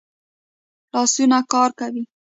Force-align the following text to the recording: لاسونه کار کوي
لاسونه 0.91 1.39
کار 1.51 1.69
کوي 1.79 2.01